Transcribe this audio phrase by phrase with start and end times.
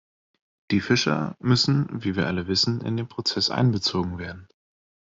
[0.71, 4.47] Die Fischer müssen, wie wir alle wissen, in den Prozess einbezogen werden.